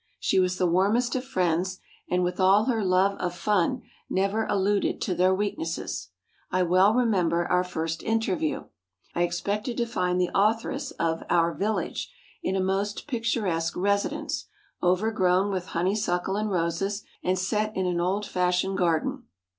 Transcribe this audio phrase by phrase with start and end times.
[0.17, 1.77] She was the warmest of friends,
[2.09, 6.09] and with all her love of fun never alluded to their weaknesses....
[6.49, 8.63] I well remember our first interview.
[9.13, 12.11] I expected to find the authoress of Our Village
[12.41, 14.47] in a most picturesque residence,
[14.81, 19.25] overgrown with honeysuckle and roses, and set in an old fashioned garden.